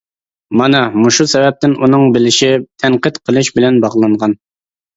[0.61, 2.51] مانا مۇشۇ سەۋەبتىن ئۇنىڭ بىلىشى
[2.85, 4.39] تەنقىد قىلىش بىلەن باغلانغان.